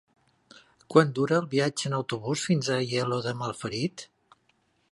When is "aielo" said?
2.85-3.21